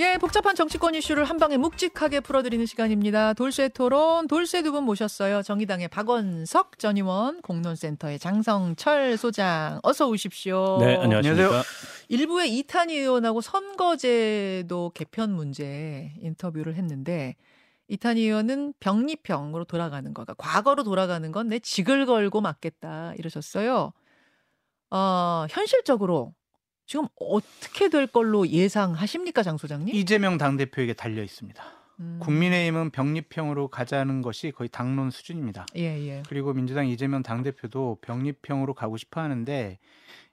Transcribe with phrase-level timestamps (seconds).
[0.00, 3.32] 예, 복잡한 정치권 이슈를 한 방에 묵직하게 풀어드리는 시간입니다.
[3.34, 5.42] 돌쇠 토론, 돌쇠 두 분 모셨어요.
[5.42, 10.78] 정의당의 박원석 전 의원, 공론센터의 장성철 소장, 어서 오십시오.
[10.80, 11.62] 네, 안녕하십니까.
[12.08, 17.36] 일부의 이탄희 의원하고 선거제도 개편 문제 인터뷰를 했는데,
[17.86, 23.92] 이탄희 의원은 병리평으로 돌아가는 거가, 과거로 돌아가는 건 내 직을 걸고 맞겠다, 이러셨어요.
[24.90, 26.34] 어, 현실적으로
[26.86, 29.94] 지금 어떻게 될 걸로 예상하십니까, 장 소장님?
[29.94, 31.64] 이재명 당대표에게 달려 있습니다.
[32.00, 32.18] 음.
[32.20, 35.66] 국민의힘은 병립형으로 가자는 것이 거의 당론 수준입니다.
[35.76, 36.22] 예, 예.
[36.28, 39.78] 그리고 민주당 이재명 당대표도 병립형으로 가고 싶어 하는데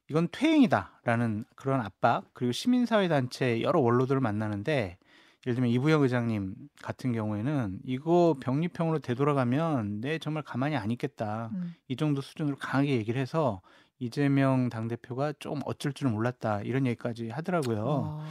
[0.10, 4.98] 이건 퇴행이다라는 그런 압박 그리고 시민사회단체 여러 원로들을 만나는데
[5.46, 11.74] 예를 들면 이부영 의장님 같은 경우에는 이거 병립형으로 되돌아가면 내 정말 가만히 안 있겠다 음.
[11.88, 13.62] 이 정도 수준으로 강하게 얘기를 해서
[14.02, 17.86] 이재명 당대표가 좀 어쩔 줄은 몰랐다 이런 얘기까지 하더라고요.
[17.86, 18.26] 어.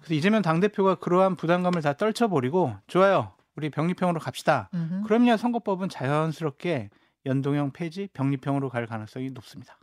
[0.00, 3.32] 그래서 이재명 당대표가 그러한 부담감을 다 떨쳐버리고 좋아요.
[3.54, 4.68] 우리 병립형으로 갑시다.
[4.74, 5.02] 음흠.
[5.04, 6.90] 그럼요 선거법은 자연스럽게
[7.24, 9.78] 연동형 폐지 병립형으로 갈 가능성이 높습니다.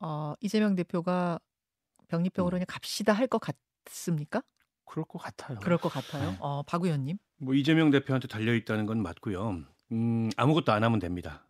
[0.00, 1.38] 어, 이재명 대표가
[2.08, 3.40] 병립병으로 그냥 갑시다 할 것
[3.86, 4.42] 같습니까?
[4.84, 5.58] 그럴 것 같아요.
[5.60, 6.32] 그럴 것 같아요.
[6.32, 6.36] 네.
[6.40, 7.16] 어, 박 의원님.
[7.38, 9.62] 뭐 이재명 대표한테 달려 있다는 건 맞고요.
[9.92, 11.45] 음, 아무것도 안 하면 됩니다.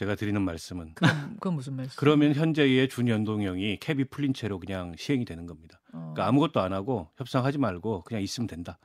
[0.00, 1.94] 제가 드리는 말씀은 그건, 그건 무슨 말씀?
[1.98, 5.78] 그러면 현재의 준연동형이 캡이 풀린 채로 그냥 시행이 되는 겁니다.
[5.92, 8.78] 어, 그러니까 아무것도 안 하고 협상하지 말고 그냥 있으면 된다.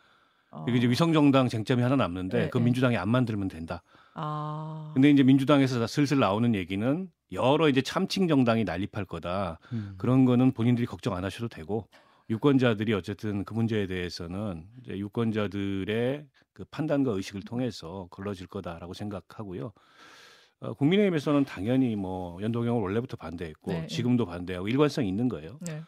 [0.52, 0.64] 어.
[0.66, 2.66] 그리고 이제 위성정당 쟁점이 하나 남는데 네, 그 네.
[2.66, 3.82] 민주당이 안 만들면 된다.
[4.14, 4.92] 아.
[4.94, 9.60] 근데 이제 민주당에서 다 슬슬 나오는 얘기는 여러 이제 참칭 정당이 난립할 거다.
[9.72, 9.96] 음.
[9.98, 11.88] 그런 거는 본인들이 걱정 안 하셔도 되고
[12.30, 19.72] 유권자들이 어쨌든 그 문제에 대해서는 이제 유권자들의 그 판단과 의식을 통해서 걸러질 거다라고 생각하고요.
[20.66, 23.88] 어, 국민의힘에서는 당연히 뭐 연동형을 원래부터 반대했고 네, 네.
[23.88, 25.58] 지금도 반대하고 일관성이 있는 거예요.
[25.62, 25.82] 네.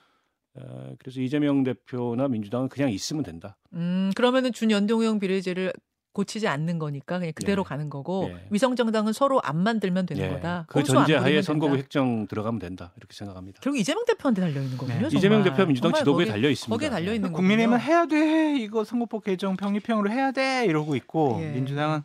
[0.55, 3.57] 어, 그래서 이재명 대표나 민주당은 그냥 있으면 된다.
[3.73, 5.73] 음, 그러면은 준연동형 비례제를
[6.13, 7.69] 고치지 않는 거니까 그냥 그대로 네.
[7.69, 8.47] 가는 거고 네.
[8.49, 10.65] 위성 정당은 서로 안 만들면 되는 예, 거다.
[10.67, 11.77] 그 전제하에 선거구.
[11.77, 13.59] 획정 들어가면 된다 이렇게 생각합니다.
[13.61, 14.95] 결국 이재명 대표한테 달려 있는 거군요.
[14.95, 15.01] 네.
[15.01, 15.13] 정말.
[15.15, 16.73] 이재명 대표 민주당 정말 지도부에 거기에- 달려 있습니다.
[16.73, 17.37] 거기에 달려 있는 거군요.
[17.37, 21.51] 국민의힘은 해야 돼 이거 선거법 개정 병립형으로 해야 돼 이러고 있고 예.
[21.51, 22.01] 민주당은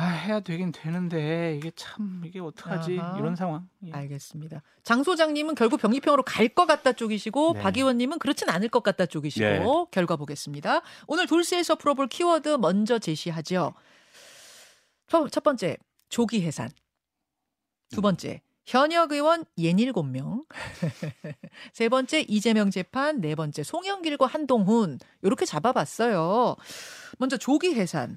[0.00, 3.18] 아 해야 되긴 되는데 이게 참 이게 어떡하지 아하.
[3.18, 3.68] 이런 상황.
[3.86, 3.92] 예.
[3.92, 4.62] 알겠습니다.
[4.82, 7.60] 장 소장님은 결국 병립형으로 갈 것 같다 쪽이시고 네.
[7.60, 9.60] 박 의원님은 그렇진 않을 것 같다 쪽이시고 네.
[9.90, 10.80] 결과 보겠습니다.
[11.06, 13.74] 오늘 돌스에서 풀어볼 키워드 먼저 제시하죠.
[15.06, 15.76] 첫, 첫 번째
[16.08, 16.70] 조기 해산.
[17.90, 20.44] 두 번째 현역 의원 67명.
[21.74, 24.98] 세 번째 이재명 재판, 네 번째 송영길과 한동훈.
[25.22, 26.56] 이렇게 잡아봤어요.
[27.18, 28.16] 먼저 조기 해산.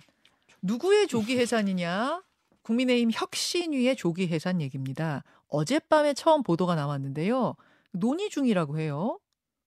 [0.64, 2.24] 누구의 조기 해산이냐?
[2.62, 5.24] 국민의힘 혁신위의 조기 해산 얘기입니다.
[5.50, 7.56] 어젯밤에 처음 보도가 나왔는데요.
[7.92, 9.20] 논의 중이라고 해요.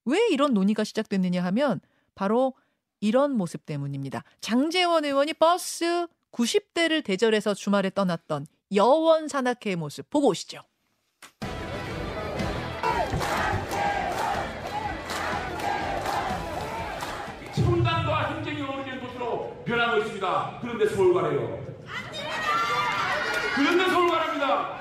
[0.07, 1.81] 왜 이런 논의가 시작됐느냐 하면
[2.15, 2.55] 바로
[3.01, 4.25] 이런 모습 때문입니다.
[4.41, 10.63] 장재원 의원이 버스 90대를 대절해서 주말에 떠났던 여원 산악회의 모습 보고 오시죠.
[20.61, 21.59] 그런데 서울 가래요.
[23.55, 24.81] 그런데 서울 가랍니다.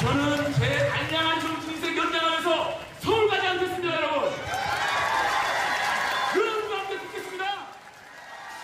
[0.00, 4.30] 저는 제 단량한 정치 인생 연장하면서 서울 가지 않겠습니다, 여러분.
[6.32, 7.44] 그런 가운데 듣겠습니다.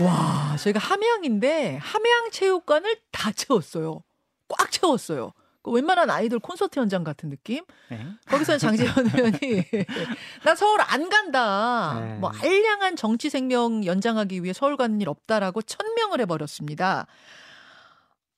[0.01, 4.03] 와, 저희가 함양인데 함양 체육관을 다 채웠어요.
[4.49, 5.33] 꽉 채웠어요.
[5.65, 7.65] 그 웬만한 아이돌 콘서트 현장 같은 느낌?
[7.89, 8.07] 네.
[8.27, 9.39] 거기서 장재원 의원이
[10.45, 11.99] 나 서울 안 간다.
[12.01, 12.15] 네.
[12.19, 17.07] 뭐 알량한 정치 생명 연장하기 위해 서울 가는 일 없다라고 천명을 해버렸습니다.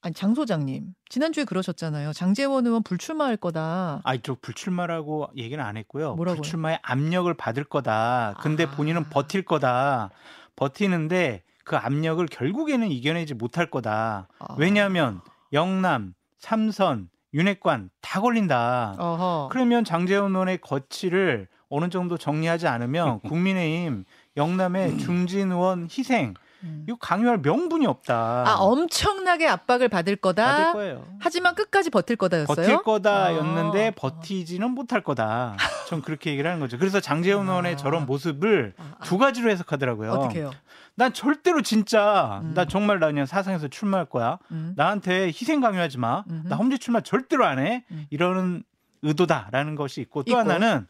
[0.03, 2.12] 아니 장 소장님 지난주에 그러셨잖아요.
[2.12, 4.03] 장재원 의원 불출마할 거다.
[4.04, 6.14] 아 이쪽 불출마라고 얘기는 안 했고요.
[6.14, 6.43] 뭐라고요?
[6.43, 8.37] 불출마의 압력을 받을 거다.
[8.41, 8.70] 근데 아.
[8.70, 10.10] 본인은 버틸 거다.
[10.54, 14.28] 버티는데 그 압력을 결국에는 이겨내지 못할 거다.
[14.38, 14.54] 아.
[14.56, 15.20] 왜냐하면
[15.53, 18.94] 영남, 삼선, 윤핵관 다 걸린다.
[18.98, 19.48] 어허.
[19.52, 24.04] 그러면 장재원 의원의 거취를 어느 정도 정리하지 않으면 국민의힘
[24.37, 26.32] 영남의 중진 의원 희생
[26.62, 26.84] 음.
[26.88, 28.44] 이거 강요할 명분이 없다.
[28.46, 30.46] 아 엄청나게 압박을 받을 거다.
[30.56, 31.05] 받을 거예요.
[31.20, 32.56] 하지만 끝까지 버틸 거다였어요.
[32.56, 33.93] 버틸 거다였는데 아.
[33.94, 35.56] 버티지는 못할 거다.
[35.87, 36.79] 전 그렇게 얘기를 하는 거죠.
[36.79, 37.77] 그래서 장재원 의원의 아.
[37.77, 39.05] 저런 모습을 아, 아.
[39.05, 40.11] 두 가지로 해석하더라고요.
[40.11, 40.50] 어떻게요?
[40.94, 42.55] 난 절대로 진짜 음.
[42.55, 44.38] 나 정말 나 그냥 사상에서 출마할 거야.
[44.50, 44.75] 음.
[44.77, 46.25] 나한테 희생 강요하지 마.
[46.29, 46.49] 음흠.
[46.49, 47.85] 나 험지 출마 절대로 안 해.
[47.91, 48.06] 음.
[48.11, 48.62] 이러는
[49.03, 50.38] 의도다라는 것이 있고 또 있고.
[50.41, 50.87] 하나는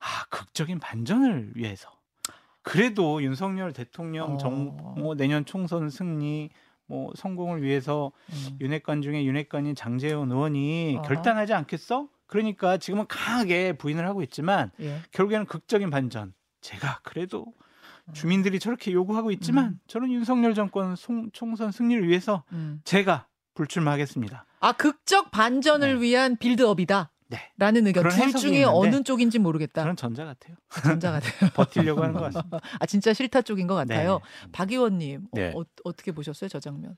[0.00, 1.90] 아 극적인 반전을 위해서.
[2.62, 4.38] 그래도 윤석열 대통령 어.
[4.38, 6.50] 정, 뭐 내년 총선 승리
[6.86, 8.58] 뭐 성공을 위해서 음.
[8.60, 11.08] 윤핵관 중에 윤핵관인 장재원 의원이 어허.
[11.08, 12.08] 결단하지 않겠어?
[12.36, 15.02] 그러니까 지금은 강하게 부인을 하고 있지만 예.
[15.12, 16.32] 결국에는 극적인 반전.
[16.62, 17.44] 제가 그래도
[18.14, 19.80] 주민들이 저렇게 요구하고 있지만 음.
[19.86, 22.80] 저는 윤석열 정권 송- 총선 승리를 위해서 음.
[22.84, 24.46] 제가 불출마하겠습니다.
[24.60, 26.00] 아 극적 반전을 네.
[26.00, 27.10] 위한 빌드업이다.
[27.28, 27.50] 네.
[27.58, 28.08] 라는 의견.
[28.08, 29.82] 둘 중에 있는데 어느 쪽인지 모르겠다.
[29.82, 30.56] 저는 전자 같아요.
[30.82, 31.50] 전자 같아요.
[31.54, 32.60] 버틸려고 하는 것 같습니다.
[32.80, 34.20] 아 진짜 싫다 쪽인 것 같아요.
[34.44, 34.48] 네.
[34.52, 35.52] 박 의원님 네.
[35.54, 36.96] 어, 떻게 보셨어요 저 장면?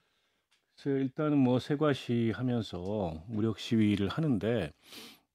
[0.77, 4.73] 그래서 일단은 뭐 세과시 하면서 무력 시위를 하는데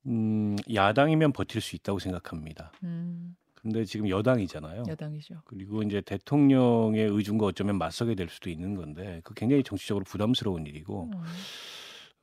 [0.08, 2.72] 음, 야당이면 버틸 수 있다고 생각합니다.
[2.84, 4.84] 음, 근데 지금 여당이잖아요.
[4.88, 5.42] 여당이죠.
[5.46, 11.10] 그리고 이제 대통령의 의중과 어쩌면 맞서게 될 수도 있는 건데 그 굉장히 정치적으로 부담스러운 일이고
[11.12, 11.24] 음.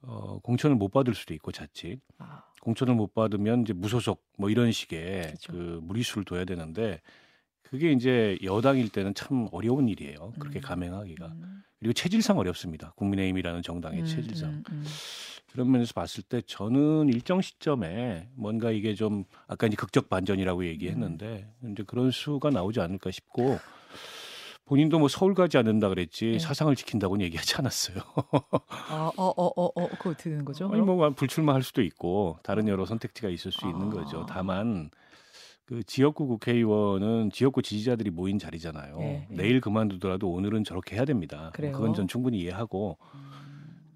[0.02, 4.72] 어, 공천을 못 받을 수도 있고 자칫 아, 공천을 못 받으면 이제 무소속 뭐 이런
[4.72, 5.52] 식의 그쵸.
[5.52, 7.00] 그 무리수를 둬야 되는데
[7.70, 10.32] 그게 이제 여당일 때는 참 어려운 일이에요.
[10.38, 10.62] 그렇게 음.
[10.62, 11.26] 감행하기가.
[11.26, 12.92] 음, 그리고 체질상 어렵습니다.
[12.96, 14.50] 국민의힘이라는 정당의 음, 체질상.
[14.50, 14.84] 음, 음.
[15.50, 21.50] 그런 면에서 봤을 때 저는 일정 시점에 뭔가 이게 좀 아까 이제 극적 반전이라고 얘기했는데
[21.62, 21.72] 음.
[21.72, 23.58] 이제 그런 수가 나오지 않을까 싶고
[24.66, 26.38] 본인도 뭐 서울 가지 않는다 그랬지 네.
[26.38, 27.98] 사상을 지킨다고는 얘기하지 않았어요.
[28.90, 30.68] 아, 어, 어, 어, 어, 그거 어떻게 되는 거죠?
[30.72, 33.90] 아니 뭐 불출마할 수도 있고 다른 여러 선택지가 있을 수 있는 아.
[33.90, 34.26] 거죠.
[34.28, 34.90] 다만
[35.66, 38.96] 그 지역구 국회의원은 지역구 지지자들이 모인 자리잖아요.
[39.00, 39.34] 예, 예.
[39.34, 41.50] 내일 그만두더라도 오늘은 저렇게 해야 됩니다.
[41.54, 41.72] 그래요?
[41.72, 43.26] 그건 전 충분히 이해하고 음.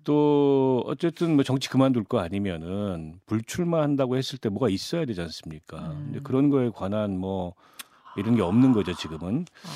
[0.02, 5.92] 또 어쨌든 뭐 정치 그만둘 거 아니면은 불출마한다고 했을 때 뭐가 있어야 되지 않습니까?
[5.92, 6.02] 음.
[6.06, 7.54] 근데 그런 거에 관한 뭐
[8.16, 9.44] 이런 게 없는 거죠 지금은.
[9.64, 9.68] 아,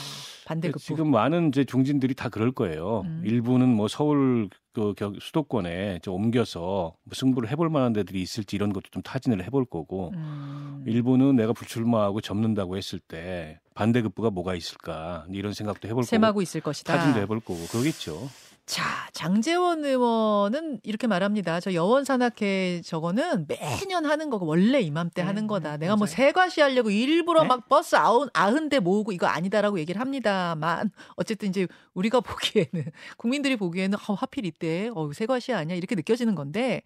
[0.47, 0.79] 반대급부.
[0.81, 3.03] 지금 많은 이제 중진들이 다 그럴 거예요.
[3.07, 3.23] 음.
[3.25, 8.73] 일부는 뭐 서울 그 겨- 수도권에 좀 옮겨서 뭐 승부를 해볼 만한 데들이 있을지 이런
[8.73, 10.11] 것도 좀 타진을 해볼 거고.
[10.15, 10.85] 음.
[10.87, 16.61] 일부는 내가 불출마하고 접는다고 했을 때 반대급부가 뭐가 있을까 이런 생각도 해볼 거고 셈하고 있을
[16.61, 16.95] 것이다.
[16.97, 18.29] 타진도 해볼 거고 그러겠죠.
[18.67, 18.83] 자,
[19.13, 21.61] 장재원 의원은 이렇게 말합니다.
[21.61, 25.73] 저 여원 산악회 저거는 매년 하는 거고 원래 이맘때 네, 하는 거다.
[25.73, 26.17] 네, 내가 뭐 맞아요.
[26.17, 27.49] 세과시 하려고 일부러 네?
[27.49, 33.57] 막 버스 아흔 아흔 대 모으고 이거 아니다라고 얘기를 합니다만 어쨌든 이제 우리가 보기에는 국민들이
[33.57, 36.81] 보기에는 어, 하필 이때 어 세과시 아니야 이렇게 느껴지는 건데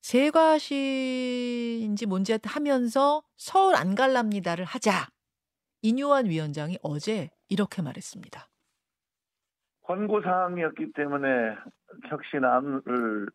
[0.00, 5.08] 세과시인지 뭔지 하면서 서울 안 갈랍니다를 하자.
[5.82, 8.48] 인요한 위원장이 어제 이렇게 말했습니다.
[9.86, 11.56] 권고 사항이었기 때문에
[12.08, 13.28] 혁신안을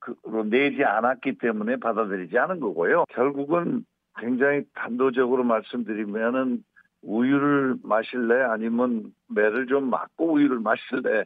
[0.00, 3.04] 그로 내지 않았기 때문에 받아들이지 않은 거고요.
[3.10, 3.84] 결국은
[4.18, 6.64] 굉장히 단도적으로 말씀드리면은
[7.02, 11.24] 우유를 마실래 아니면 매를 좀 맞고 우유를 마실래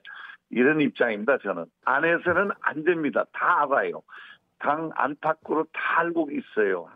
[0.51, 1.39] 이런 입장입니다.
[1.39, 3.25] 저는 안에서는 안 됩니다.
[3.33, 4.03] 다 알아요.
[4.59, 6.89] 당 안팎으로 다 알고 있어요.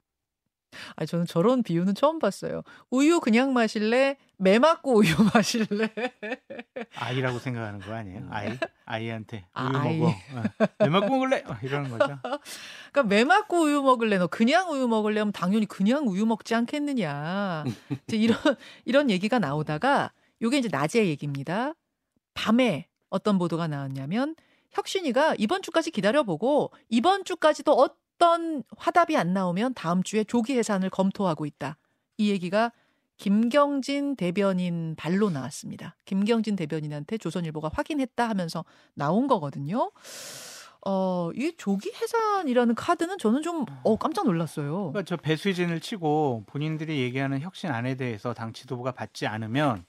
[0.96, 2.62] 아 저는 저런 비유는 처음 봤어요.
[2.90, 4.16] 우유 그냥 마실래?
[4.36, 5.90] 매 맞고 우유 마실래?
[6.96, 8.26] 아이라고 생각하는 거 아니에요?
[8.30, 9.98] 아이 아이한테 아, 우유 아이.
[9.98, 10.10] 먹어.
[10.10, 10.66] 어.
[10.78, 11.42] 내 먹고 먹을래?
[11.46, 12.18] 어, 이러는 거죠.
[12.92, 14.18] 그러니까 매 맞고 우유 먹을래?
[14.18, 15.20] 너 그냥 우유 먹을래?
[15.20, 17.64] 하면 당연히 그냥 우유 먹지 않겠느냐.
[18.06, 18.38] 이제 이런
[18.84, 20.12] 이런 얘기가 나오다가
[20.42, 21.74] 요게 이제 낮의 얘기입니다.
[22.34, 24.36] 밤에 어떤 보도가 나왔냐면
[24.70, 27.90] 혁신이가 이번 주까지 기다려보고 이번 주까지도 어
[28.20, 31.78] 떤 화답이 안 나오면 다음 주에 조기 해산을 검토하고 있다.
[32.18, 32.70] 이 얘기가
[33.16, 35.96] 김경진 대변인 발로 나왔습니다.
[36.04, 38.64] 김경진 대변인한테 조선일보가 확인했다 하면서
[38.94, 39.90] 나온 거거든요.
[40.86, 44.92] 어, 이 조기 해산이라는 카드는 저는 좀 어, 깜짝 놀랐어요.
[44.92, 49.84] 그러니까 저 배수진을 치고 본인들이 얘기하는 혁신안에 대해서 당 지도부가 받지 않으면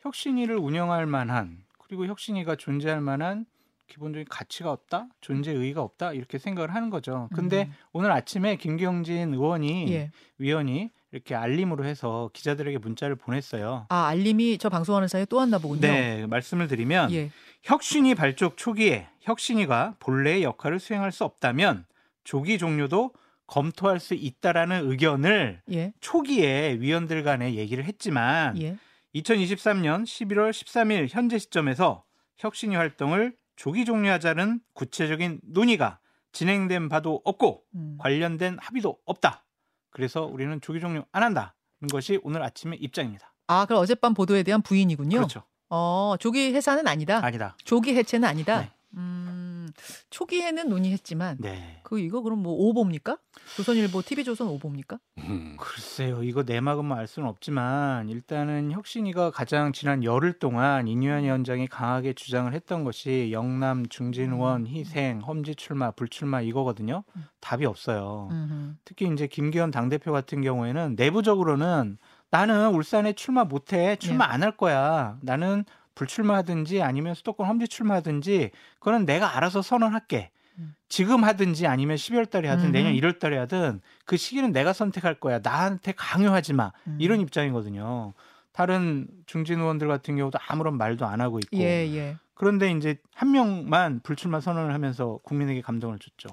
[0.00, 3.46] 혁신위를 운영할 만한 그리고 혁신위가 존재할 만한
[3.88, 7.28] 기본적인 가치가 없다, 존재 의의가 없다 이렇게 생각을 하는 거죠.
[7.34, 7.74] 근데 음.
[7.92, 10.10] 오늘 아침에 김경진 의원이 예.
[10.38, 13.86] 위원이 이렇게 알림으로 해서 기자들에게 문자를 보냈어요.
[13.88, 15.80] 아, 알림이 저 방송하는 사이에 또 왔나 보군요.
[15.80, 17.30] 네, 말씀을 드리면 예.
[17.62, 21.86] 혁신위 발족 초기에 혁신위가 본래의 역할을 수행할 수 없다면
[22.24, 23.12] 조기 종료도
[23.46, 25.92] 검토할 수 있다라는 의견을 예.
[26.00, 28.76] 초기에 위원들 간에 얘기를 했지만 예.
[29.14, 32.04] 2023년 11월 13일 현재 시점에서
[32.38, 35.98] 혁신위 활동을 조기 종료하자는 구체적인 논의가
[36.32, 37.96] 진행된 바도 없고 음.
[37.98, 39.44] 관련된 합의도 없다.
[39.90, 41.50] 그래서 우리는 조기 종료 안 한다는
[41.90, 43.32] 것이 오늘 아침의 입장입니다.
[43.46, 45.16] 아, 그럼 어젯밤 보도에 대한 부인이군요.
[45.16, 45.42] 그렇죠.
[45.70, 47.24] 어, 조기 해산은 아니다.
[47.24, 47.56] 아니다.
[47.64, 48.60] 조기 해체는 아니다.
[48.60, 48.70] 네.
[48.96, 49.35] 음,
[50.10, 51.80] 초기에는 논의했지만 네.
[51.82, 53.18] 그 이거 그럼 뭐 오보입니까?
[53.56, 54.98] 조선일보, TV조선 오보입니까?
[55.18, 55.56] 음.
[55.58, 62.12] 글쎄요, 이거 내막은뭐 알 수는 없지만 일단은 혁신이가 가장 지난 열흘 동안 이뉴현 위원장이 강하게
[62.12, 67.04] 주장을 했던 것이 영남 중진 의원 희생, 험지 출마, 불출마 이거거든요.
[67.16, 67.24] 음.
[67.40, 68.28] 답이 없어요.
[68.30, 68.74] 음흠.
[68.84, 71.98] 특히 이제 김기현 당대표 같은 경우에는 내부적으로는
[72.30, 74.34] 나는 울산에 출마 못해, 출마 네.
[74.34, 75.18] 안할 거야.
[75.22, 75.64] 나는
[75.96, 80.30] 불출마하든지 아니면 수도권 험지 출마하든지 그거는 내가 알아서 선언할게.
[80.58, 80.74] 음.
[80.88, 82.72] 지금 하든지 아니면 12월 달에 하든 음흠.
[82.72, 85.40] 내년 1월 달에 하든 그 시기는 내가 선택할 거야.
[85.42, 86.72] 나한테 강요하지 마.
[86.86, 86.96] 음.
[87.00, 88.14] 이런 입장이거든요.
[88.52, 91.56] 다른 중진 의원들 같은 경우도 아무런 말도 안 하고 있고.
[91.58, 92.16] 예, 예.
[92.34, 96.28] 그런데 이제 한 명만 불출마 선언을 하면서 국민에게 감동을 줬죠.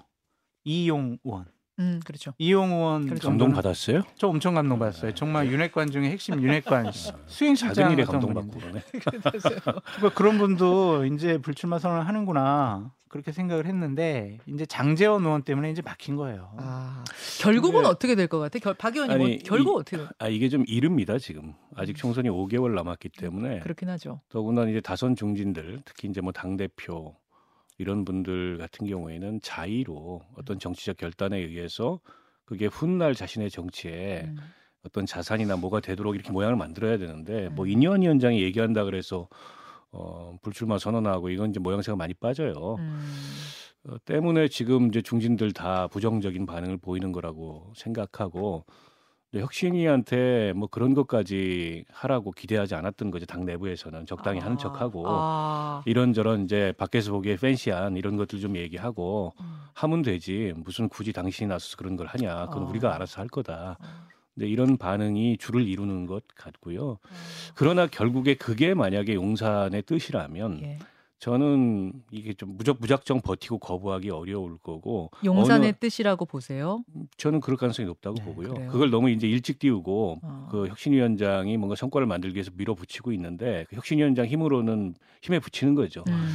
[0.63, 1.45] 이용 의원.
[1.79, 2.33] 음, 그렇죠.
[2.37, 3.27] 이용 의원 그렇죠.
[3.29, 4.03] 감동 받았어요?
[4.15, 5.13] 저 엄청 감동 받았어요.
[5.15, 6.91] 정말 윤핵관 중에 핵심 윤핵관
[7.25, 8.81] 수행실장 작은 일에 감동 받고 분인데.
[8.99, 9.21] 그러네.
[9.41, 15.81] 그러니까 그런 분도 이제 불출마 선언을 하는구나 그렇게 생각을 했는데 이제 장재원 의원 때문에 이제
[15.83, 16.51] 막힌 거예요.
[16.57, 17.03] 아,
[17.41, 18.57] 결국은 근데- 어떻게 될 것 같아?
[18.59, 22.29] 결, 박 의원님 뭐, 아니, 결국 이- 어떻게 될아 이게 좀 이릅니다 지금 아직 총선이
[22.29, 24.21] 5개월 남았기 때문에 그렇긴 하죠.
[24.29, 27.15] 더군다나 이제 다선 중진들 특히 이제 뭐 당 대표
[27.77, 31.99] 이런 분들 같은 경우에는 자의로 어떤 정치적 결단에 의해서
[32.45, 34.37] 그게 훗날 자신의 정치에 음.
[34.85, 37.69] 어떤 자산이나 뭐가 되도록 이렇게 모양을 만들어야 되는데 뭐 음.
[37.69, 39.27] 이니원 위원장이 얘기한다 그래서
[39.91, 42.75] 어 불출마 선언하고 이건 이제 모양새가 많이 빠져요.
[42.79, 42.99] 음.
[43.85, 48.65] 어, 때문에 지금 이제 중진들 다 부정적인 반응을 보이는 거라고 생각하고
[49.39, 55.81] 혁신이한테 뭐 그런 것까지 하라고 기대하지 않았던 거죠 당 내부에서는 적당히 하는 아, 척하고 아,
[55.85, 59.45] 이런저런 이제 밖에서 보기에 팬시한 이런 것들 좀 얘기하고 음.
[59.73, 62.69] 하면 되지 무슨 굳이 당신이 나서서 그런 걸 하냐 그건 아.
[62.69, 67.07] 우리가 알아서 할 거다 아, 근데 이런 반응이 줄을 이루는 것 같고요 아.
[67.55, 70.79] 그러나 결국에 그게 만약에 용산의 뜻이라면 예.
[71.23, 76.83] 저는 이게 좀 무적 무작정 버티고 거부하기 어려울 거고 용산의 어느- 뜻이라고 보세요.
[77.15, 78.53] 저는 그럴 가능성이 높다고 네, 보고요.
[78.53, 78.69] 그래요?
[78.69, 80.47] 그걸 너무 이제 일찍 띄우고 어.
[80.51, 86.03] 그 혁신위원장이 뭔가 성과를 만들기 위해서 밀어붙이고 있는데 그 혁신위원장 힘으로는 힘에 붙이는 거죠.
[86.09, 86.29] 음.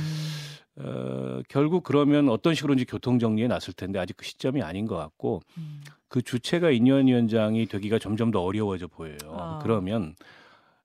[0.76, 5.42] 어, 결국 그러면 어떤 식으로인지 교통 정리에 났을 텐데 아직 그 시점이 아닌 것 같고
[5.58, 5.82] 음.
[6.08, 9.18] 그 주체가 인유한 위원장이 되기가 점점 더 어려워져 보여요.
[9.26, 9.58] 아.
[9.62, 10.14] 그러면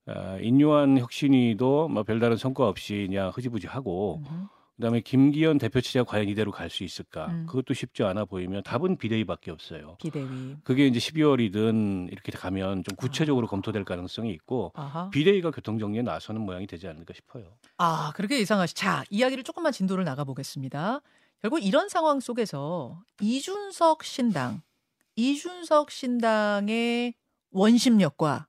[0.07, 4.48] 어, 인유한 혁신위도 뭐 별다른 성과 없이 그냥 흐지부지하고 음흠.
[4.75, 7.27] 그다음에 김기현 대표 체제가 과연 이대로 갈 수 있을까?
[7.27, 7.45] 음.
[7.45, 9.98] 그것도 쉽지 않아 보이면 답은 비대위밖에 없어요.
[10.01, 10.57] 비대위.
[10.63, 15.10] 그게 이제 12월이든 이렇게 가면 좀 구체적으로 검토될 가능성이 있고 아하.
[15.12, 17.45] 비대위가 교통정리에 나서는 모양이 되지 않을까 싶어요.
[17.77, 18.74] 아, 그렇게 예상하시.
[18.74, 21.01] 자, 이야기를 조금만 진도를 나가 보겠습니다.
[21.43, 24.63] 결국 이런 상황 속에서 이준석 신당,
[25.15, 27.13] 이준석 신당의
[27.51, 28.48] 원심력과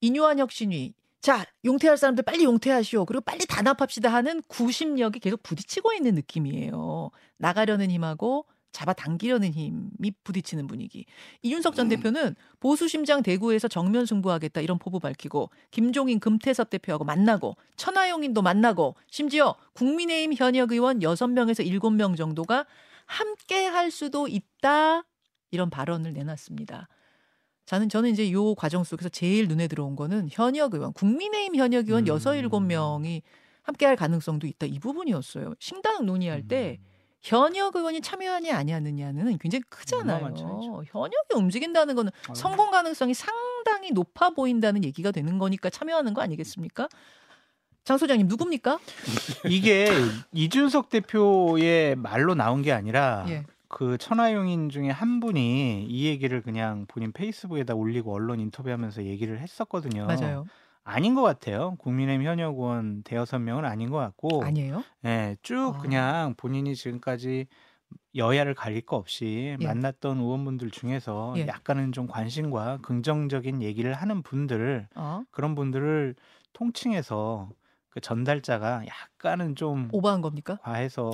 [0.00, 3.04] 인유한 혁신위, 자, 용퇴할 사람들 빨리 용퇴하시오.
[3.04, 7.10] 그리고 빨리 단합합시다 하는 구심력이 계속 부딪히고 있는 느낌이에요.
[7.38, 11.06] 나가려는 힘하고 잡아당기려는 힘이 부딪히는 분위기.
[11.42, 17.56] 이준석 전 대표는 보수 심장 대구에서 정면 승부하겠다 이런 포부 밝히고 김종인 금태섭 대표하고 만나고
[17.76, 22.66] 천하용인도 만나고 심지어 국민의힘 현역 의원 6명에서 7명 정도가
[23.06, 25.04] 함께 할 수도 있다
[25.50, 26.88] 이런 발언을 내놨습니다.
[27.68, 32.04] 저는 저는 이제 요 과정 속에서 제일 눈에 들어온 거는 현역 의원, 국민의힘 현역 의원
[32.04, 32.06] 음.
[32.06, 33.20] 여섯 일곱 명이
[33.62, 34.64] 함께 할 가능성도 있다.
[34.64, 35.52] 이 부분이었어요.
[35.58, 36.48] 신당 논의할 음.
[36.48, 36.78] 때
[37.20, 40.32] 현역 의원이 참여하냐 아니하느냐는 굉장히 크잖아요.
[40.86, 42.34] 현역이 움직인다는 거는 아.
[42.34, 46.88] 성공 가능성이 상당히 높아 보인다는 얘기가 되는 거니까 참여하는 거 아니겠습니까?
[47.84, 48.78] 장 소장님 누굽니까?
[49.44, 49.90] 이게
[50.32, 53.44] 이준석 대표의 말로 나온 게 아니라 예.
[53.68, 60.06] 그 천하용인 중에 한 분이 이 얘기를 그냥 본인 페이스북에다 올리고 언론 인터뷰하면서 얘기를 했었거든요.
[60.06, 60.44] 맞아요.
[60.84, 61.76] 아닌 것 같아요.
[61.78, 64.82] 국민의힘 현역 의원 대여섯 명은 아닌 것 같고, 아니에요?
[65.04, 65.78] 예, 쭉 아.
[65.78, 67.46] 그냥 본인이 지금까지
[68.14, 69.66] 여야를 가릴 거 없이 예.
[69.66, 71.46] 만났던 의원분들 중에서 예.
[71.46, 75.22] 약간은 좀 관심과 긍정적인 얘기를 하는 분들 어?
[75.30, 76.14] 그런 분들을
[76.54, 77.50] 통칭해서
[77.98, 80.58] 그 전달자가 약간은 좀 오버한 겁니까?
[80.62, 81.12] 과해서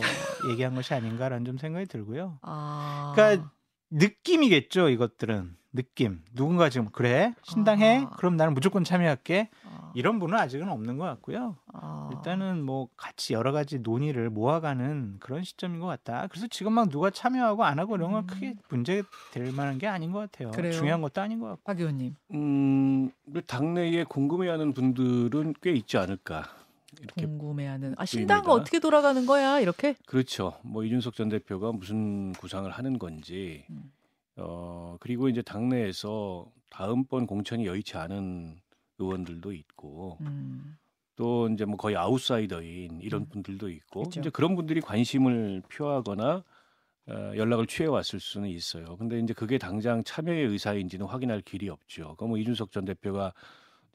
[0.51, 2.39] 얘기한 것이 아닌가라는 좀 생각이 들고요.
[2.43, 3.13] 아.
[3.15, 3.51] 그러니까
[3.91, 5.57] 느낌이겠죠, 이것들은.
[5.73, 6.23] 느낌.
[6.33, 7.35] 누군가 지금 그래?
[7.43, 8.05] 신당해?
[8.09, 8.11] 아.
[8.17, 9.49] 그럼 나는 무조건 참여할게.
[9.65, 9.93] 아.
[9.95, 11.57] 이런 분은 아직은 없는 것 같고요.
[11.73, 12.11] 아.
[12.13, 16.27] 일단은 뭐 같이 여러 가지 논의를 모아가는 그런 시점인 것 같다.
[16.31, 18.27] 그래서 지금 막 누가 참여하고 안 하고 이런 건 음.
[18.27, 20.51] 크게 문제 될 만한 게 아닌 것 같아요.
[20.51, 20.73] 그래요?
[20.73, 21.63] 중요한 것도 아닌 것 같고.
[21.65, 23.11] 박 의원님 음,
[23.47, 26.45] 당내에 궁금해하는 분들은 꽤 있지 않을까.
[27.05, 28.05] 이렇게 궁금해하는 아.
[28.05, 30.59] 신당은 어떻게 돌아가는 거야 이렇게 그렇죠.
[30.63, 33.93] 뭐 이준석 전 대표가 무슨 구상을 하는 건지, 음.
[34.37, 38.57] 어 그리고 이제 당내에서 다음번 공천이 여의치 않은
[38.99, 40.77] 의원들도 있고, 음.
[41.17, 43.29] 또 이제 뭐 거의 아웃사이더인 이런 음.
[43.29, 44.21] 분들도 있고, 그렇죠.
[44.21, 46.43] 이제 그런 분들이 관심을 표하거나
[47.07, 48.97] 어, 연락을 취해 왔을 수는 있어요.
[48.97, 52.17] 근데 이제 그게 당장 참여의 의사인지는 확인할 길이 없죠.
[52.17, 53.35] 그뭐 이준석 전 대표가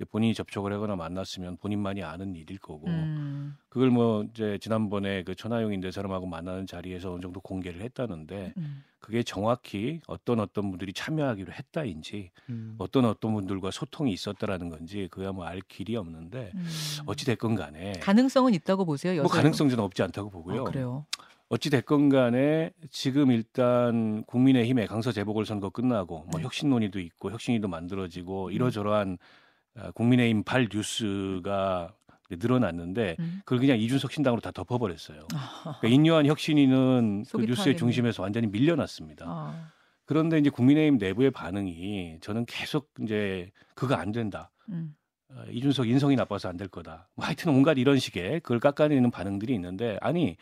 [0.05, 3.57] 본인이 접촉을 하거나 만났으면 본인만이 아는 일일 거고, 음.
[3.69, 8.83] 그걸 뭐 이제 지난번에 그 천하용인 네 사람하고 만나는 자리에서 어느 정도 공개를 했다는데 음.
[8.99, 12.75] 그게 정확히 어떤 어떤 분들이 참여하기로 했다인지 음.
[12.77, 16.67] 어떤 어떤 분들과 소통이 있었다라는 건지 그야 뭐알 길이 없는데 음.
[17.05, 19.13] 어찌 됐건 간에 가능성은 있다고 보세요.
[19.15, 20.61] 뭐 여섯 가능성 저는 없지 않다고 보고요.
[20.61, 21.05] 아, 그래요.
[21.47, 26.43] 어찌 됐건 간에 지금 일단 국민의힘의 강서 재보궐 선거 끝나고 뭐 네.
[26.43, 29.48] 혁신 논의도 있고 혁신위도 만들어지고 이러저러한 아,
[29.95, 31.93] 국민의힘 발 뉴스가
[32.31, 33.41] 늘어났는데 음.
[33.43, 35.27] 그걸 그냥 이준석 신당으로 다 덮어버렸어요.
[35.33, 37.75] 아, 그러니까 인요한 혁신위는 그 뉴스의.
[37.77, 39.25] 중심에서 완전히 밀려났습니다.
[39.27, 39.71] 아,
[40.05, 44.51] 그런데 이제 국민의힘 내부의 반응이 저는 계속 이제 그거 안 된다.
[44.69, 44.95] 음.
[45.31, 47.07] 어, 이준석 인성이 나빠서 안 될 거다.
[47.15, 50.37] 뭐 하여튼 온갖 이런 식의 그걸 깎아내리는 반응들이 있는데 아니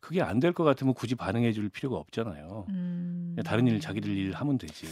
[0.00, 2.66] 그게 안 될 것 같으면 굳이 반응해 줄 필요가 없잖아요.
[2.70, 3.36] 음.
[3.44, 4.86] 다른 일 자기들 일 하면 되지.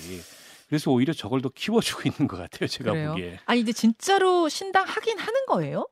[0.69, 2.69] 그래서 오히려 저걸 더 키워주고 있는 것 같아요.
[2.69, 3.11] 제가 그래요?
[3.11, 5.89] 보기에 아니 이제 진짜로 신당 하긴 하는 거예요?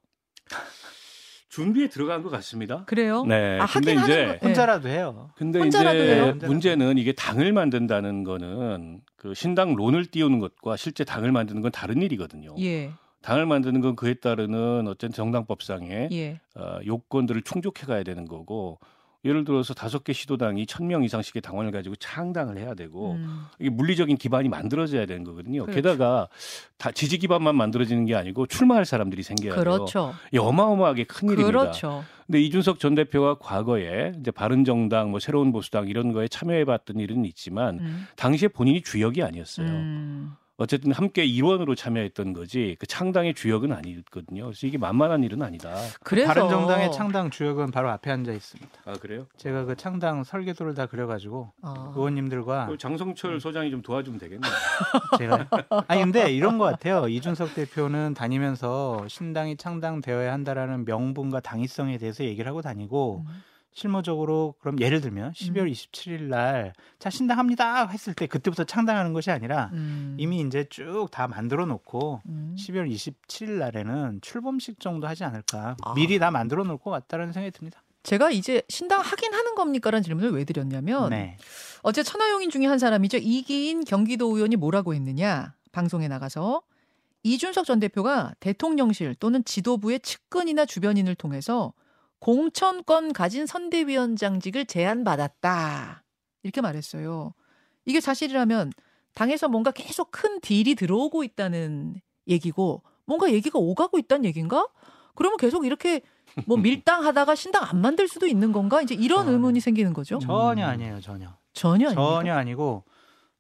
[1.49, 2.85] 준비에 들어간 것 같습니다.
[2.85, 3.25] 그래요?
[3.25, 3.59] 네.
[3.59, 4.33] 아, 근데 하긴 이제 하는 거.
[4.40, 4.47] 네.
[4.49, 5.30] 혼자라도 해요.
[5.37, 6.35] 근데 혼자라도 이제 해요?
[6.42, 12.02] 문제는 이게 당을 만든다는 거는 그 신당 론을 띄우는 것과 실제 당을 만드는 건 다른
[12.02, 12.54] 일이거든요.
[12.61, 12.92] 예,
[13.23, 16.40] 당을 만드는 건 그에 따르는 어떤 정당법상의 예.
[16.56, 18.78] 어, 요건들을 충족해 가야 되는 거고
[19.26, 23.42] 예를 들어서 다섯 개 시도당이 천 명 이상씩의 당원을 가지고 창당을 해야 되고 음.
[23.59, 25.64] 이게 물리적인 기반이 만들어져야 되는 거거든요.
[25.64, 25.75] 그렇죠.
[25.76, 26.28] 게다가
[26.78, 29.64] 다 지지 기반만 만들어지는 게 아니고 출마할 사람들이 생겨야 돼요.
[29.64, 30.14] 그렇죠.
[30.33, 31.47] 이 어마어마하게 큰 일입니다.
[31.59, 32.04] 그렇죠.
[32.26, 37.25] 근데 이준석 전 대표가 과거에 이제 바른정당, 뭐 새로운 보수당 이런 거에 참여해 봤던 일은
[37.25, 38.06] 있지만 음.
[38.16, 39.66] 당시에 본인이 주역이 아니었어요.
[39.66, 40.33] 음.
[40.58, 44.44] 어쨌든 함께 일원으로 참여했던 거지 그 창당의 주역은 아니거든요.
[44.44, 45.75] 그래서 이게 만만한 일은 아니다.
[46.02, 48.70] 그래서 바른 정당의 창당 주역은 바로 앞에 앉아 있습니다.
[48.86, 49.26] 아 그래요?
[49.36, 51.92] 제가 그 창당 설계도를 다 그려가지고 아.
[51.94, 54.52] 의원님들과 장성철 소장이 좀 도와주면 되겠네요.
[55.18, 55.48] 제가
[55.88, 57.06] 아니 근데 이런 것 같아요.
[57.08, 63.42] 이준석 대표는 다니면서 신당이 창당되어야 한다라는 명분과 당위성에 대해서 얘기를 하고 다니고 음.
[63.76, 69.68] 실무적으로 그럼 예를 들면 12월 27일 날 자 신당합니다 했을 때 그때부터 창당하는 것이 아니라
[69.75, 70.16] 음.
[70.18, 72.56] 이미 이제 쭉 다 만들어 놓고 음.
[72.59, 75.95] 12월 27일 날에는 출범식 정도 하지 않을까 아.
[75.95, 77.83] 미리 다 만들어 놓을 것 같다는 생각이 듭니다.
[78.02, 81.37] 제가 이제 신당 하긴 하는 겁니까라는 질문을 왜 드렸냐면 네.
[81.83, 83.18] 어제 천하용인 중에 한 사람이죠.
[83.18, 86.62] 이기인 경기도 의원이 뭐라고 했느냐 방송에 나가서
[87.25, 91.73] 이준석 전 대표가 대통령실 또는 지도부의 측근이나 주변인을 통해서
[92.18, 96.02] 공천권 가진 선대위원장직을 제안받았다
[96.43, 97.32] 이렇게 말했어요.
[97.84, 98.73] 이게 사실이라면
[99.14, 104.67] 당에서 뭔가 계속 큰 딜이 들어오고 있다는 얘기고 뭔가 얘기가 오가고 있다는 얘기인가?
[105.14, 106.02] 그러면 계속 이렇게
[106.47, 108.82] 뭐 밀당하다가 신당 안 만들 수도 있는 건가?
[108.82, 110.19] 이제 이런 아, 의문이 생기는 거죠.
[110.19, 111.36] 전혀 아니에요, 전혀.
[111.52, 111.90] 전혀.
[111.95, 112.84] 전혀 아니고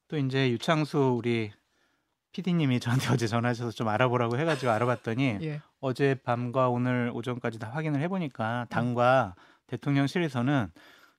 [0.08, 1.50] 또 이제 유창수 우리
[2.36, 5.60] PD님이 저한테 어제 전화하셔서 좀 알아보라고 해가지고 알아봤더니 예.
[5.80, 9.34] 어제 밤과 오늘 오전까지 다 확인을 해보니까 당과
[9.68, 10.70] 대통령실에서는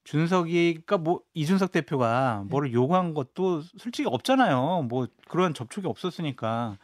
[0.03, 4.85] 준석이 그러니까 뭐 이준석 대표가 뭐를 요구한 것도 솔직히 없잖아요.
[4.89, 6.77] 뭐 그런 접촉이 없었으니까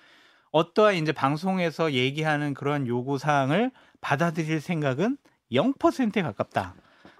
[0.51, 5.17] 어떠한 이제 방송에서 얘기하는 그런 요구 사항을 받아들일 생각은
[5.51, 6.75] 0%에 가깝다.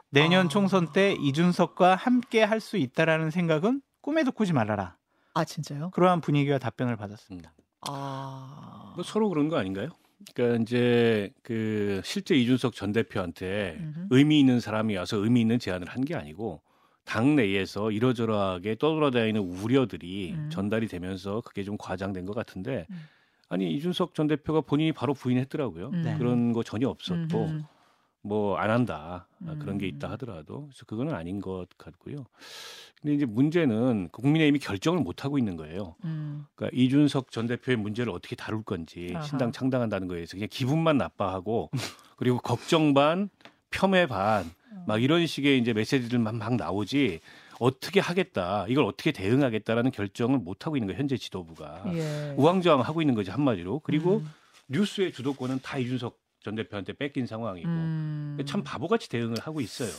[0.10, 0.50] 내년 아.
[0.50, 4.98] 총선 때 이준석과 함께 할 수 있다라는 생각은 꿈에도 꾸지 말아라.
[5.34, 5.90] 아 진짜요?
[5.92, 7.54] 그러한 분위기와 답변을 받았습니다.
[7.88, 8.94] 아.
[8.96, 9.90] 뭐 서로 그런 거 아닌가요?
[10.34, 14.08] 그러니까 이제 그 실제 이준석 전 대표한테 음흠.
[14.12, 16.62] 의미 있는 사람이 와서 의미 있는 제안을 한 게 아니고
[17.04, 20.50] 당 내에서 이러저러하게 떠돌아다니는 우려들이 음.
[20.50, 23.02] 전달이 되면서 그게 좀 과장된 것 같은데 음.
[23.50, 25.90] 아니 이준석 전 대표가 본인이 바로 부인했더라고요.
[25.90, 26.02] 음.
[26.04, 26.16] 네.
[26.18, 27.64] 그런 거 전혀 없었고 음흠.
[28.24, 29.96] 뭐 안 한다 아, 그런 게 음.
[29.96, 32.26] 있다 하더라도 그래서 그거는 아닌 것 같고요.
[33.02, 35.96] 근데 이제 문제는 국민의힘이 결정을 못 하고 있는 거예요.
[36.06, 36.46] 음.
[36.56, 39.24] 그러니까 이준석 전 대표의 문제를 어떻게 다룰 건지 아하.
[39.24, 41.70] 신당 창당한다는 거에서 그냥 기분만 나빠하고
[42.16, 43.30] 그리고 걱정 반
[43.72, 47.20] 폄훼 반막 이런 식의 이제 메시지들만 막 나오지
[47.60, 52.34] 어떻게 하겠다 이걸 어떻게 대응하겠다라는 결정을 못 하고 있는 거예요 현재 지도부가 예.
[52.38, 54.30] 우왕좌왕 하고 있는 거지 한마디로 그리고 음.
[54.70, 58.38] 뉴스의 주도권은 다 이준석 전 대표한테 뺏긴 상황이고 음.
[58.46, 59.90] 참 바보같이 대응을 하고 있어요.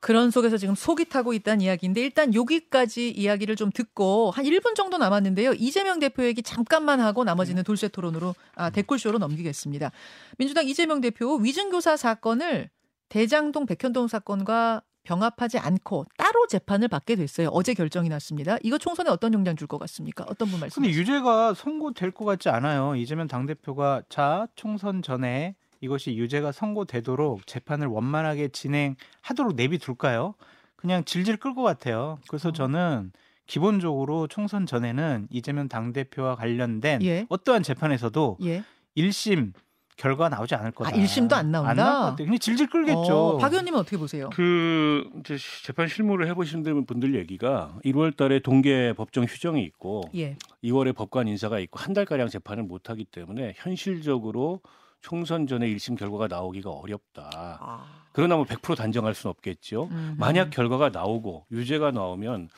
[0.00, 4.98] 그런 속에서 지금 속이 타고 있다는 이야기인데 일단 여기까지 이야기를 좀 듣고 한 1분 정도
[4.98, 5.54] 남았는데요.
[5.54, 9.90] 이재명 대표 얘기 잠깐만 하고 나머지는 돌쇠 토론으로 아, 댓글쇼로 넘기겠습니다.
[10.36, 12.68] 민주당 이재명 대표 위증교사 사건을
[13.08, 17.48] 대장동 백현동 사건과 병합하지 않고 따로 재판을 받게 됐어요.
[17.48, 18.56] 어제 결정이 났습니다.
[18.62, 20.24] 이거 총선에 어떤 영향 줄 것 같습니까?
[20.28, 20.98] 어떤 분 근데 말씀하세요?
[21.00, 22.94] 유죄가 선고될 것 같지 않아요.
[22.96, 30.34] 이재명 당 대표가 자 총선 전에 이것이 유죄가 선고되도록 재판을 원만하게 진행하도록 내비둘까요?
[30.76, 32.18] 그냥 질질 끌 것 같아요.
[32.28, 32.52] 그래서 어.
[32.52, 33.12] 저는
[33.46, 37.26] 기본적으로 총선 전에는 이재명 당대표와 관련된 예.
[37.28, 38.64] 어떠한 재판에서도 예.
[38.96, 39.52] 1심
[39.96, 40.90] 결과가 나오지 않을 거다.
[40.90, 41.70] 아, 1심도 안 나온다?
[41.70, 42.26] 안 나올 것 같아요.
[42.26, 43.16] 그냥 질질 끌겠죠.
[43.16, 44.30] 어, 박 의원님은 어떻게 보세요?
[44.32, 50.36] 그 이제 재판 실무를 해보신 분들 얘기가 1월달에 동계 법정 휴정이 있고 예.
[50.64, 54.60] 2월에 법관 인사가 있고 한 달가량 재판을 못 하기 때문에 현실적으로
[55.08, 57.28] 총선 전에 1심 결과가 나오기가 어렵다.
[57.60, 57.84] 아.
[58.12, 59.88] 그러나 뭐 100% 단정할 수는 없겠죠.
[59.90, 60.14] 음.
[60.18, 62.48] 만약 결과가 나오고 유죄가 나오면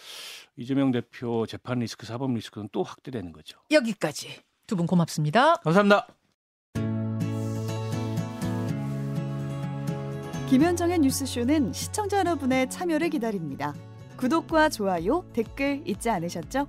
[0.57, 3.59] 이재명 대표 재판 리스크, 사법 리스크는 또 확대되는 거죠.
[3.73, 4.29] 여기까지
[4.69, 5.57] 두 분 고맙습니다.
[5.57, 6.07] 감사합니다.
[10.49, 13.75] 김현정의 뉴스쇼는 시청자 여러분의 참여를 기다립니다.
[14.19, 16.69] 구독과 좋아요, 댓글 잊지 않으셨죠?